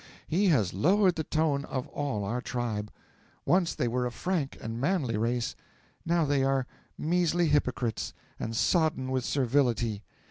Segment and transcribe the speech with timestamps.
[0.27, 2.91] He has lowered the tone of all our tribe.
[3.45, 5.55] Once they were a frank and manly race,
[6.07, 6.65] now they are
[6.97, 10.01] measly hypocrites, and sodden with servility.